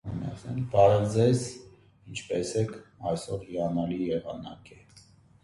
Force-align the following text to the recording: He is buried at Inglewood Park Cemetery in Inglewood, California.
He 0.03 0.09
is 0.31 0.41
buried 0.41 0.55
at 0.55 0.57
Inglewood 0.57 0.71
Park 0.71 1.07
Cemetery 3.19 3.55
in 3.59 3.63
Inglewood, 3.77 4.23
California. 4.23 4.85